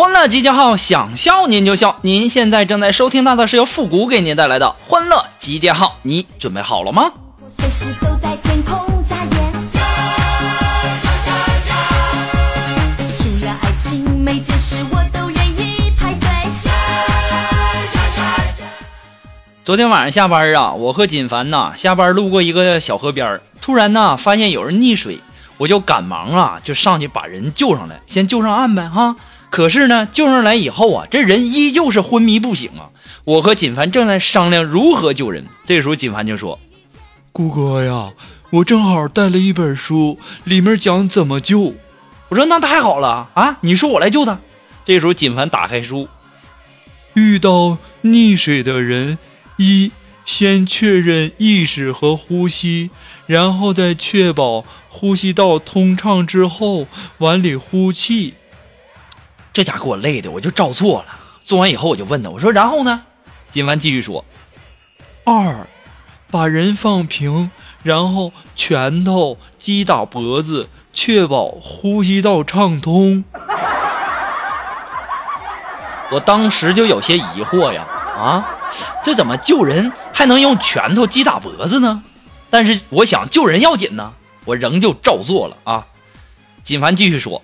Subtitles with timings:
[0.00, 1.98] 欢乐集结号，想笑您就笑。
[2.00, 7.12] 您现在正在收听到的是由复古给您带来的欢乐集结号，你准备好了吗？
[19.62, 25.20] 昨天晚上下班啊，我和锦凡呐下班路过一个小河边突然呢发现有人溺水，
[25.58, 29.16] 我就赶忙啊就上去把人救上来，先救上岸呗哈。
[29.50, 32.90] 可是呢救上来以后啊，这人依旧是昏迷不醒啊。
[33.24, 36.58] 我和锦凡正在商量如何救人，这时候锦凡就说
[37.32, 38.12] 顾哥呀，
[38.50, 41.74] 我正好带了一本书，里面讲怎么救。
[42.30, 44.38] ：“我说那太好了啊，你说我来救他。”
[44.84, 46.08] 这时候锦凡打开书，
[47.14, 49.18] 遇到溺水的人，
[49.58, 49.92] 一
[50.24, 52.90] 先确认意识和呼吸，
[53.26, 56.86] 然后再确保呼吸道通畅之后
[57.18, 58.34] 往里呼气。
[59.52, 61.18] 这家给我累的，我就照做了。
[61.44, 63.02] 做完以后我就问他，我说然后呢？
[63.50, 64.24] 金凡继续说，
[65.24, 65.66] 二，
[66.30, 67.50] 把人放平，
[67.82, 73.24] 然后拳头击打脖子，确保呼吸道畅通。
[76.12, 77.84] 我当时就有些疑惑呀，
[78.16, 78.58] 啊，
[79.02, 82.02] 这怎么救人还能用拳头击打脖子呢？
[82.50, 84.12] 但是我想救人要紧呢，
[84.44, 85.86] 我仍旧照做了啊。
[86.62, 87.42] 锦凡继续说，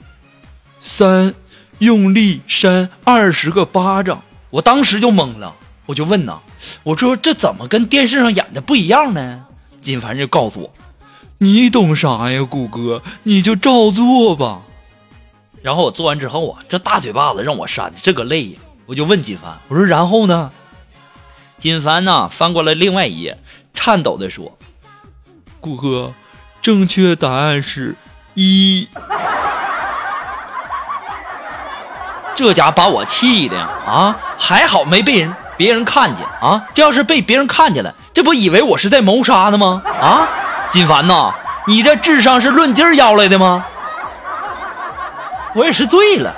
[0.80, 1.34] 三，
[1.78, 4.22] 用力扇二十个巴掌。
[4.50, 5.54] 我当时就懵了，
[5.86, 6.38] 我就问呐，
[6.82, 9.44] 我说这怎么跟电视上演的不一样呢？
[9.82, 10.72] 锦凡就告诉我，
[11.38, 13.02] 你懂啥呀，谷歌？
[13.24, 14.62] 你就照做吧。
[15.62, 20.50] 然后我做完之后啊，这大嘴巴子让我扇的这个累呀，我就问锦凡，我说然后呢？
[21.58, 23.38] 锦凡呢翻过了另外一页，
[23.74, 24.56] 颤抖的说，
[25.60, 26.12] 谷歌，
[26.62, 27.96] 正确答案是
[28.34, 28.88] 一。
[32.36, 34.14] 这家把我气的啊！
[34.38, 36.62] 还好没被人别人看见啊！
[36.74, 39.82] 这要是被别人看见了，这不以为我是在谋杀呢吗？
[40.00, 40.28] 啊，
[40.70, 41.32] 金凡呐，
[41.66, 43.64] 你这智商是论斤儿要来的吗？
[45.54, 46.34] 我也是醉了。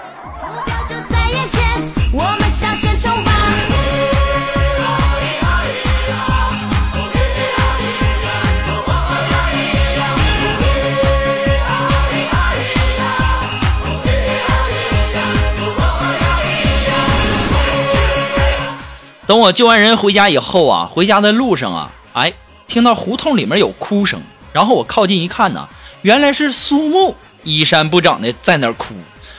[19.29, 22.33] 等我救完人回家以后啊，回家的路上啊，哎，
[22.67, 24.23] 听到胡同里面有哭声，
[24.55, 25.69] 然后我靠近一看呢，
[26.01, 28.95] 原来是苏木衣衫不整的在那儿哭。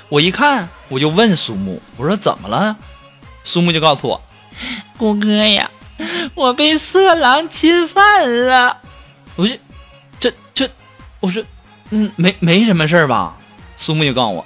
[0.07, 2.77] 我一看，我就问苏木，我说怎么了？
[3.43, 4.21] 苏木就告诉我，
[4.95, 5.71] 谷哥呀，
[6.35, 8.77] 我被色狼侵犯了。
[9.35, 9.57] 我说，
[10.19, 10.69] 这这，
[11.19, 11.43] 我说，
[11.89, 13.35] 嗯，没没什么事儿吧？
[13.75, 14.45] 苏木就告诉我，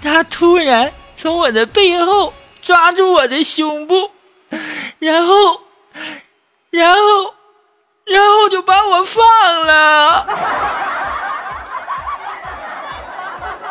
[0.00, 2.32] 他突然从我的背后
[2.62, 4.12] 抓住我的胸部。
[4.98, 5.60] 然后，
[6.70, 7.34] 然后，
[8.06, 10.26] 然后就把我放了。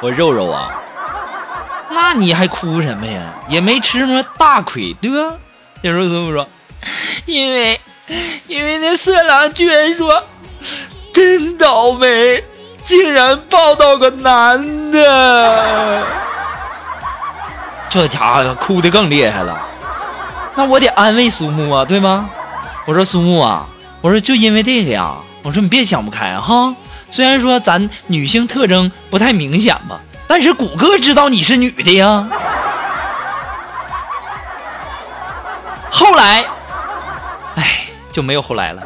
[0.02, 0.72] 我肉肉啊，
[1.90, 3.22] 那你还哭什么呀？
[3.48, 5.38] 也没吃什么大亏，对吧？
[5.82, 6.48] 这时候怎么说？
[7.26, 7.80] 因为，
[8.48, 10.22] 因为那色狼居然说，
[11.14, 12.44] 真倒霉，
[12.84, 16.06] 竟然抱到个男的。
[17.90, 19.62] 这家伙哭的更厉害了。
[20.56, 22.30] 那我得安慰苏木啊，对吗？
[22.86, 23.66] 我说苏木啊，
[24.02, 26.76] 我说就因为这个呀，我说你别想不开哈。
[27.10, 32.28] 虽然说咱女性特征不太明显吧，但是谷歌知道你是女的呀。
[35.90, 36.44] 后来，
[37.56, 38.82] 哎，就没有后来了。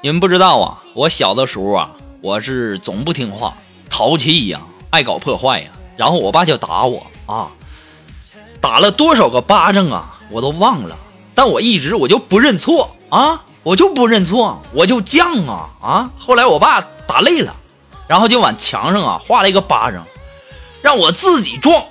[0.00, 1.90] 你们不知道啊，我小的时候啊，
[2.20, 3.54] 我是总不听话，
[3.90, 4.60] 淘气呀，
[4.90, 5.70] 爱搞破坏呀。
[5.96, 7.48] 然后我爸就打我啊，
[8.60, 10.96] 打了多少个巴掌啊，我都忘了。
[11.34, 16.10] 但我一直我就不认错啊，我就不认错，我就犟啊啊！
[16.16, 17.52] 后来我爸打累了，
[18.06, 20.04] 然后就往墙上啊画了一个巴掌，
[20.80, 21.82] 让我自己撞。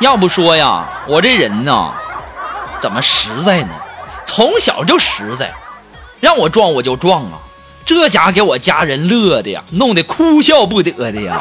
[0.00, 1.94] 要不说呀，我这人呐，
[2.82, 3.74] 怎么实在呢？
[4.26, 5.52] 从小就实在，
[6.20, 7.38] 让我撞我就撞啊！
[7.86, 11.40] 这家给我家人乐的呀，弄得哭笑不得的呀。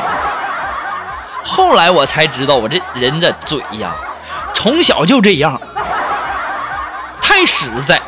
[1.44, 3.94] 后来我才知道，我这人的嘴呀，
[4.56, 5.62] 从小就这样，
[7.22, 8.02] 太实在。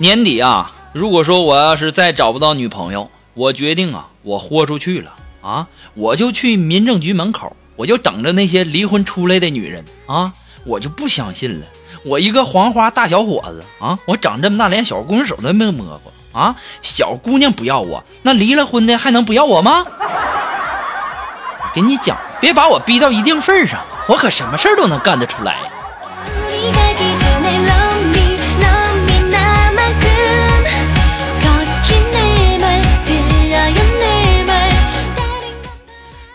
[0.00, 5.12] 年底啊，如果说我要是再找不到女朋友，我决定啊，我豁出去了
[5.42, 10.32] 啊，我就去民政局门口，我就等着那些离婚出来的女人啊，
[10.64, 11.66] 我就不相信了。
[12.04, 19.84] 我一个黄花大小伙子啊，我长这么大连小姑娘手都没摸过啊，小姑娘不要我，那离了婚的还能不要我吗？
[21.60, 25.58] 我跟你讲，别把我逼到一定份上，我可什么事儿都能干得出来。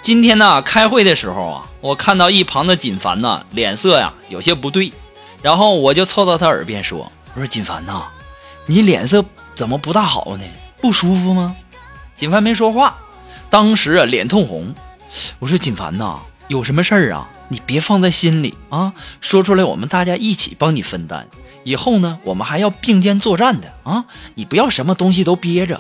[0.04, 4.92] 今天呢，开会的时候啊，我看到一旁的锦凡呢，脸色呀有些不对，
[5.42, 8.04] 然后我就凑到他耳边说：“我说锦凡呐，
[8.66, 9.24] 你脸色
[9.56, 10.44] 怎么不大好呢？
[10.82, 11.56] 不舒服吗？”
[12.18, 12.98] 锦凡没说话，
[13.50, 14.76] 当时啊脸通红。
[15.40, 16.20] 我说锦凡呐，
[16.50, 18.92] 有什么事儿啊，你别放在心里啊，
[19.22, 21.26] 说出来我们大家一起帮你分担。
[21.64, 24.04] 以后呢，我们还要并肩作战的啊，
[24.36, 25.80] 你不要什么东西都憋着。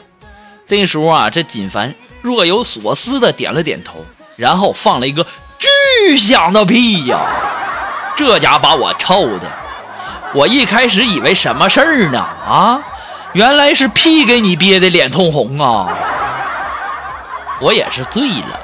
[0.65, 1.93] 这时候啊，这锦凡
[2.23, 4.05] 若有所思的点了点头，
[4.37, 5.27] 然后放了一个
[5.59, 7.19] 巨响的屁呀！
[8.15, 9.51] 这家把我臭的，
[10.33, 12.19] 我一开始以为什么事儿呢？
[12.19, 12.81] 啊，
[13.33, 15.89] 原来是屁给你憋的脸通红啊！
[17.59, 18.59] 我也是醉了。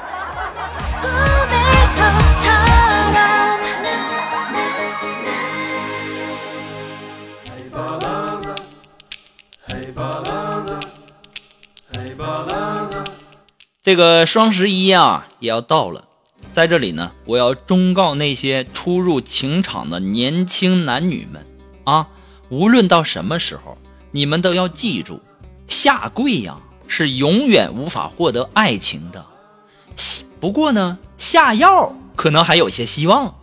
[13.82, 16.04] 这个双十一啊也要到了，
[16.54, 21.46] 在这里呢，我要忠告那些初入情场的年轻男女们
[21.86, 22.08] 啊，
[22.50, 23.78] 无论到什么时候，
[24.12, 25.22] 你们都要记住，
[25.70, 26.58] 下跪呀
[26.90, 29.26] 是永远无法获得爱情的。
[30.42, 33.34] 不过呢，下药可能还有些希望。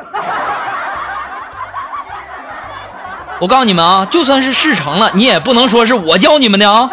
[3.40, 6.90] 我告诉你们啊，就算是事成了，你也不能说是我教你们的啊。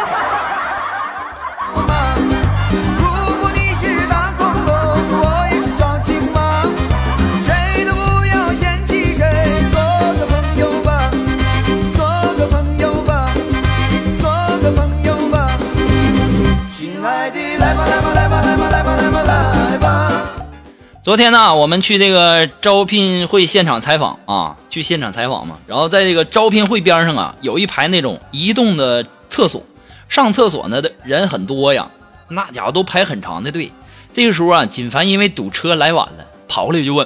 [21.03, 25.57] 昨天呢，我们去这个招聘会现场采访啊，去现场采访嘛。
[25.67, 29.61] 然后在这个招聘会边上啊，有一排那种移动的厕所，
[30.07, 31.91] 上厕所呢的人很多呀，
[32.29, 33.69] 那家伙都排很长的队。
[34.13, 37.05] 这个时候啊，锦凡因为堵车来晚了，跑过来就问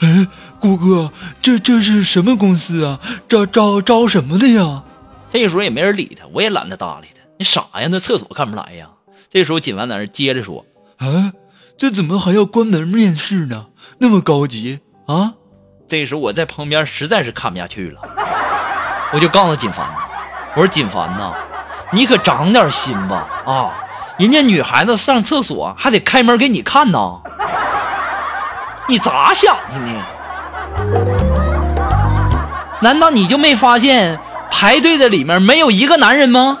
[0.00, 0.26] 哎，
[0.58, 2.98] 顾哥，这这是什么公司啊？
[3.28, 4.82] 招招招什么的呀？
[5.30, 7.20] 这个时候也没人理他，我也懒得搭理他。
[7.38, 7.86] 你傻呀？
[7.88, 8.88] 那厕所看不来呀？
[9.30, 11.32] 这时候锦凡在那接着说啊，
[11.78, 13.66] 这怎么还要关门面试呢？
[13.98, 15.34] 那么高级啊？
[15.86, 18.00] 这时候我在旁边实在是看不下去了，
[19.12, 19.94] 我就告诉锦凡呐，
[20.56, 21.32] 我说锦凡呐，
[21.92, 23.70] 你可长点心吧啊！
[24.18, 27.20] 人家女孩子上厕所还得开门给你看呢，
[28.88, 30.02] 你咋想的呢？
[32.80, 34.18] 难道你就没发现
[34.50, 36.58] 排队的里面没有一个男人吗？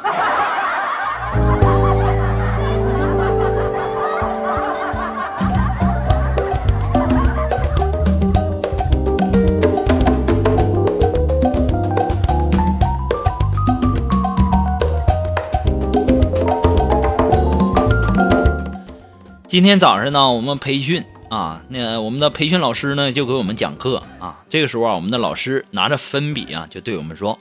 [19.58, 24.44] 今天早上呢，我们培训啊，那我们的培训老师呢就给我们讲课啊。
[24.48, 27.36] 这个时候啊，我们的老师拿着粉笔啊，就对我们说：“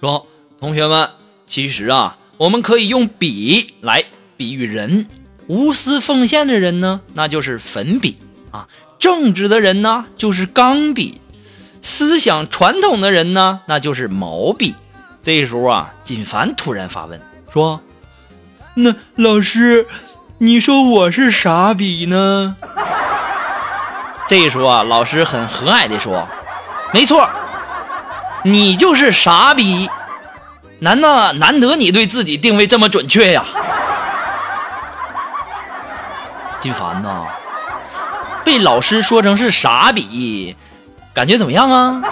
[0.00, 0.28] 说
[0.60, 1.10] 同学们，
[1.48, 4.04] 其实啊，我们可以用笔来
[4.36, 5.08] 比喻人。
[5.48, 8.16] 无私奉献的人呢，那就是粉笔
[8.52, 8.68] 啊；
[9.00, 11.18] 正直的人呢，就是钢笔；
[11.82, 14.76] 思想传统的人呢，那就是毛笔。”
[15.24, 17.20] 这时候啊，锦凡突然发问
[17.52, 17.80] 说
[18.78, 19.88] ：“那老师，
[20.38, 22.56] 你说我是啥笔呢？
[24.28, 26.28] 这时候啊，老师很和蔼地说
[26.92, 27.26] ：“没错，
[28.42, 29.88] 你就是傻逼。
[30.80, 33.46] 难呐，难得你对自己定位这么准确呀，
[36.58, 37.24] 金凡呐，
[38.44, 40.54] 被老师说成是傻逼，
[41.14, 42.02] 感觉怎么样啊？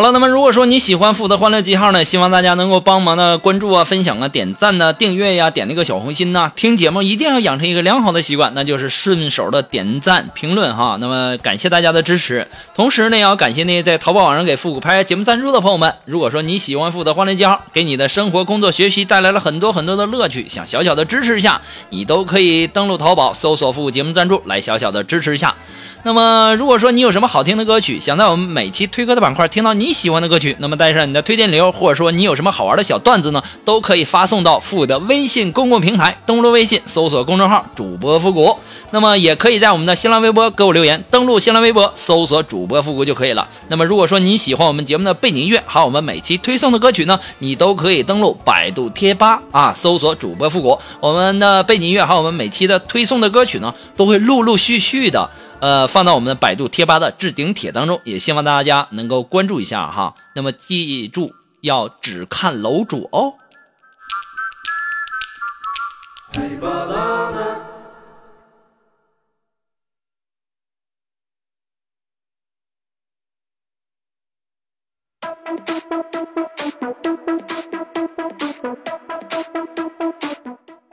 [0.00, 10.96] 好了，那么如果说你喜欢富的欢乐记号呢，希望大家能够帮忙的关注啊、分享啊、点赞呐、订阅呀、点那个小红心呐、听节目一定要养成一个良好的习惯，那就是顺手的点赞、评论哈。
[10.98, 15.94] 那么感谢大家的支持，同时呢，也要感谢那些在淘宝网上给复古拍节目赞助的朋友们。
[16.06, 25.54] 如果说你喜欢富的欢乐记号，给你的生活、工作、学习带来了很多很多的乐趣，想小小的支持一下，你都可以登录淘宝搜索“复古节目赞助”来小小的支持一下。
[26.02, 38.56] 那么，如果说你有什么好听的歌曲，想在我们每期推歌的板块听到你喜欢的歌曲，那么带上你的推荐理由，或者说你有什么好玩的小段子呢，都可以发送到复古的微信公共平台，登录微信搜索公众号主播复古。
[38.92, 43.46] 那么也可以在我们的新浪微博给我留言，登录新浪微博搜索主播复古就可以了。
[43.68, 50.78] 那么如果说你喜欢我们节目的背景音乐，还有我们每期推送的歌曲呢，你都可以登录百度贴吧啊，搜索主播复古。
[50.98, 55.28] 我们的背景音乐还有我们每期的推送的歌曲呢，都会陆陆续续的。
[55.60, 60.14] 呃，放到我们的百度贴吧的置顶帖当中，也希望大家能够关注一下哈。
[60.34, 63.34] 那么记住要只看楼主哦。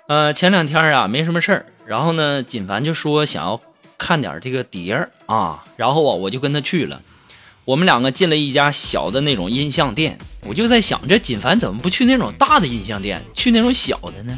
[0.07, 3.59] 呃，前两天啊没什么事儿，然后呢，锦凡就说想要
[4.07, 7.01] 看点这个碟儿啊，然后啊我就跟他去了。
[7.65, 14.33] 我们两个进了一家小的那种音像店，我就在想，这锦凡怎么不去那种大的音像店，去那种小的呢？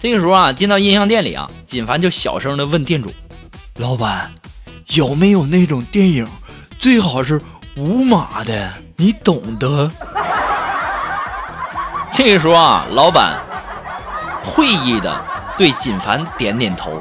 [0.00, 3.14] 这个时候啊，进到音像店里啊，锦凡就小声的问店主
[3.78, 4.28] ：“老板，
[4.88, 6.26] 有没有那种电影，
[6.80, 7.40] 最好是
[7.76, 9.88] 无码的，你懂的。
[12.10, 13.40] 这个时候啊，老板
[14.42, 15.24] 会意的
[15.56, 17.00] 对锦凡点点头，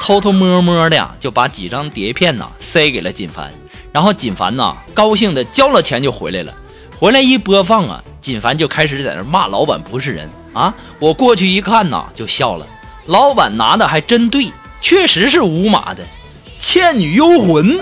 [0.00, 3.52] 偷偷摸摸的呀就把几张碟片呐塞给了锦凡，
[3.92, 6.52] 然后锦凡呐高兴的交了钱就回来了。
[6.98, 10.74] 回来一播放啊，锦凡就开始在那骂老板不是人啊！
[10.98, 12.66] 我过去一看呐，就笑了。
[13.06, 16.02] 老板拿的还真对，确实是无码的，
[16.58, 17.78] 《倩女幽魂》。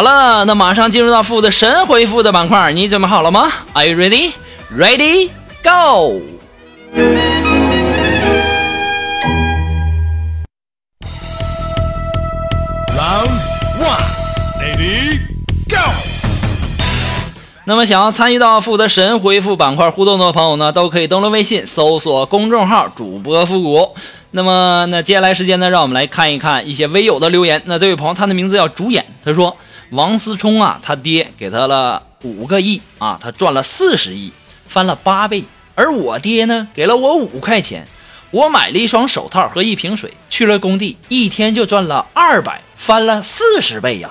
[0.00, 4.32] 好了，那马上进入到负的神回复的板块，你准备好了吗？Are you ready?
[4.74, 5.28] Ready?
[5.62, 6.22] Go!
[12.96, 13.28] Round
[13.78, 14.06] one,
[14.58, 15.18] ready,
[15.68, 15.76] go！
[17.66, 23.94] 那么想要参与到负责神回复板块互动的朋友呢，都可以登录微信搜索公众号主播复古。
[24.30, 27.60] 那么那接下来时间呢，让我们来看一看一些微友的留言。
[27.66, 29.54] 那这位朋友他的名字叫主演，他说
[29.90, 34.32] 王思聪啊，他爹给他了五个亿啊，他赚了四十亿，
[34.68, 35.44] 翻了八倍。
[35.74, 37.88] 而我爹呢，给了我五块钱，
[38.30, 44.10] 我买了一双手套和一瓶水，去了工地，一天就赚了二百，翻了四十倍呀、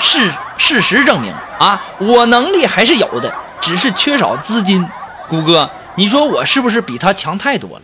[0.00, 4.84] 事事实证明啊，我能力还是有的，只是缺少资金。
[5.28, 7.82] 谷歌，你说我是不是比他强太多了？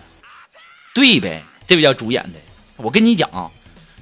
[0.92, 2.40] 对呗，这位叫主演的，
[2.78, 3.50] 我跟你讲啊，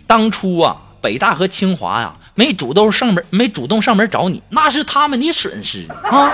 [0.07, 6.33] 当初啊，北大和清华呀、没主动上门，没主动上门找你，那是他们的损失啊。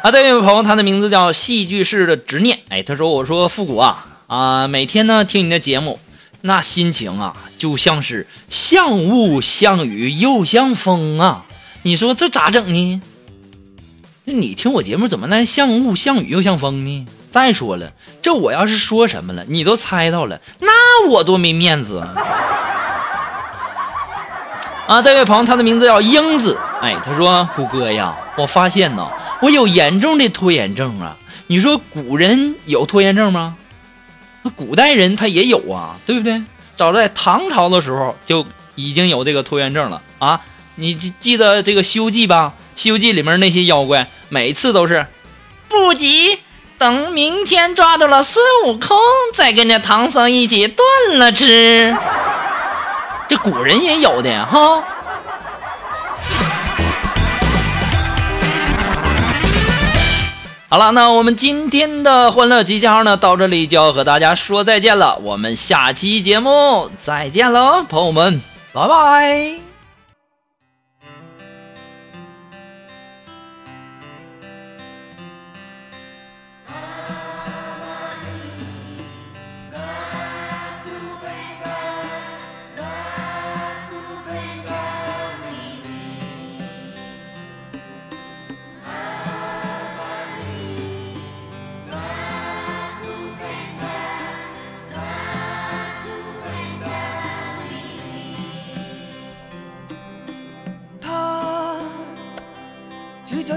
[0.00, 2.60] 啊，这位朋友，他的名字叫戏剧式的执念。
[2.68, 5.98] 哎，他说：“我说复古啊啊，每天呢听你的节目，
[6.42, 11.44] 那心情啊就像是像雾像雨又像风啊。
[11.82, 13.02] 你说这咋整呢？
[14.24, 17.06] 那你听我节目怎么能像雾像雨又像风呢？
[17.30, 17.92] 再说了，
[18.22, 22.14] 这我要是说什么了，你都猜到了，那我多没面子啊！
[24.88, 26.58] 啊，这位朋友，他的名字叫英子。
[26.80, 29.10] 哎，他说：“谷歌呀，我发现呢，
[29.42, 31.16] 我有严重的拖延症啊。
[31.48, 33.56] 你说古人有拖延症吗？
[34.42, 36.42] 那古代人他也有啊，对不对？
[36.76, 40.40] 早在唐朝的时候就已经有这个拖延症了啊。
[40.76, 42.54] 你记记得这个《西游记》吧？
[42.80, 45.06] 《西游记》里面那些妖怪，每次都是
[45.68, 46.38] 不急，
[46.78, 48.96] 等明天抓住了孙悟空，
[49.34, 51.96] 再跟着唐僧一起炖了吃。
[53.28, 54.82] 这古人也有的哈。
[60.70, 65.16] 好了，那我们今天的欢乐集结号呢，到这里就要和大家说再见了。
[65.22, 68.40] 我们下期节目再见喽，朋友们，
[68.72, 69.67] 拜拜。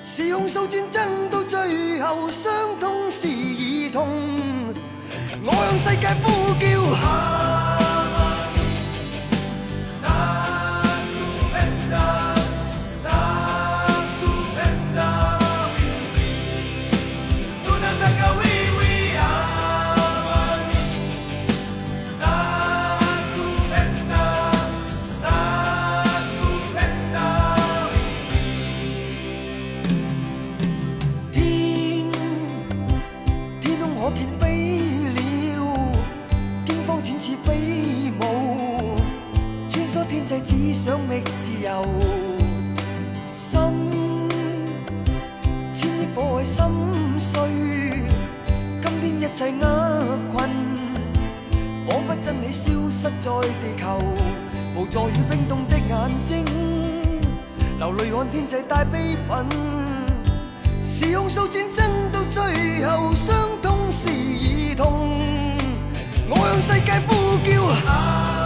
[0.00, 4.08] 是控诉战争到最后，伤痛是儿童。
[5.44, 7.67] 我向世界呼叫。
[34.14, 34.48] 天空可見飛
[35.14, 35.58] 鳥，
[36.66, 38.96] 驚慌展翅飛舞，
[39.68, 41.84] 穿梭天際只想觅自由。
[43.30, 43.60] 心，
[45.74, 46.64] 千億火海心
[47.18, 47.40] 碎，
[48.82, 50.48] 今天一切厄困，
[51.86, 54.00] 仿佛真理消失在地球，
[54.74, 56.44] 無助与冰凍的眼睛，
[57.78, 59.44] 流淚看天際帶悲憤。
[60.82, 63.57] 是控訴戰爭到最後，傷。
[66.30, 68.37] 我向世界呼叫。